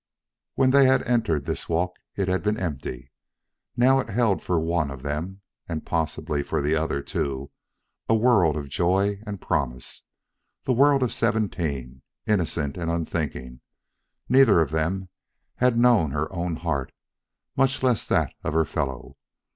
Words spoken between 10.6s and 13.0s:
the world of seventeen. Innocent and